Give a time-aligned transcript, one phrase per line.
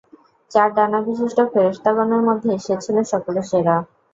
[0.51, 3.75] চার ডানাবিশিষ্ট ফেরেশতাগণের মধ্যে সে ছিল সকলের সেরা।